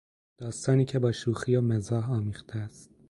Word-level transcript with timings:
داستانی 0.37 0.85
که 0.85 0.99
با 0.99 1.11
شوخی 1.11 1.55
و 1.55 1.61
مزاح 1.61 2.11
آمیخته 2.11 2.55
است 2.59 2.89